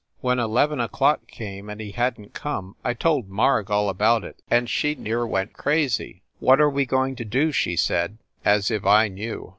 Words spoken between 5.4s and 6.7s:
crazy. What